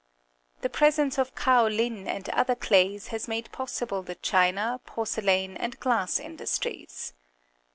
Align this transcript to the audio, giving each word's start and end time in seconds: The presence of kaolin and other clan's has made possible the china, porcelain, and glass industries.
The 0.61 0.69
presence 0.71 1.19
of 1.19 1.35
kaolin 1.35 2.07
and 2.07 2.27
other 2.29 2.55
clan's 2.55 3.09
has 3.09 3.27
made 3.27 3.51
possible 3.51 4.01
the 4.01 4.15
china, 4.15 4.81
porcelain, 4.83 5.55
and 5.55 5.79
glass 5.79 6.19
industries. 6.19 7.13